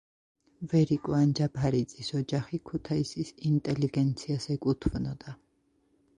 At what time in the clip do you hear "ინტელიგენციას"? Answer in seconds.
3.51-4.51